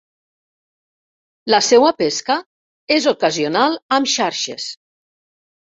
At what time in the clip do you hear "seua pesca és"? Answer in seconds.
1.67-3.07